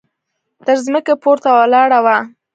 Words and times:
تر 0.65 0.77
ځمکې 0.85 1.13
پورته 1.23 1.49
ولاړه 1.57 1.99
وه. 2.05 2.17